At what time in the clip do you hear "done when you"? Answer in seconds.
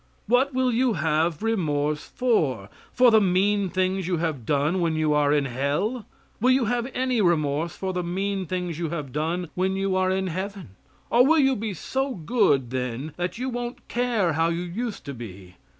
4.47-5.13, 9.13-9.95